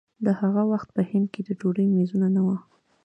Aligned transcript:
د 0.25 0.27
هغه 0.39 0.61
وخت 0.71 0.89
په 0.95 1.01
هند 1.09 1.25
کې 1.33 1.41
د 1.43 1.49
ډوډۍ 1.59 1.85
مېزونه 1.95 2.27
نه 2.35 2.41
وو. 2.45 2.57